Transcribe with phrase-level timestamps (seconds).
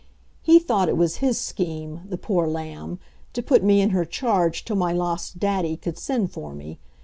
[0.41, 2.97] He thought it was his scheme, the poor lamb,
[3.33, 6.79] to put me in her charge till my lost daddy could send for me.